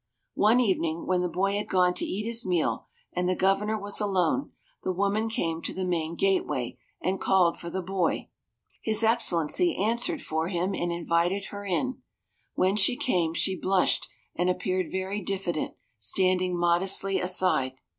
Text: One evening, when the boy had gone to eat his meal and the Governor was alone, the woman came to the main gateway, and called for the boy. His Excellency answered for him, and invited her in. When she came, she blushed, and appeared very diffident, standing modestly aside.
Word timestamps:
One 0.39 0.59
evening, 0.59 1.05
when 1.05 1.21
the 1.21 1.29
boy 1.29 1.53
had 1.57 1.69
gone 1.69 1.93
to 1.93 2.05
eat 2.07 2.25
his 2.25 2.43
meal 2.43 2.87
and 3.13 3.29
the 3.29 3.35
Governor 3.35 3.77
was 3.79 4.01
alone, 4.01 4.51
the 4.81 4.91
woman 4.91 5.29
came 5.29 5.61
to 5.61 5.75
the 5.75 5.85
main 5.85 6.15
gateway, 6.15 6.79
and 6.99 7.21
called 7.21 7.59
for 7.59 7.69
the 7.69 7.83
boy. 7.83 8.29
His 8.81 9.03
Excellency 9.03 9.75
answered 9.75 10.23
for 10.23 10.47
him, 10.47 10.73
and 10.73 10.91
invited 10.91 11.49
her 11.51 11.67
in. 11.67 12.01
When 12.55 12.75
she 12.75 12.95
came, 12.97 13.35
she 13.35 13.55
blushed, 13.55 14.07
and 14.35 14.49
appeared 14.49 14.89
very 14.91 15.21
diffident, 15.21 15.75
standing 15.99 16.57
modestly 16.57 17.19
aside. 17.19 17.73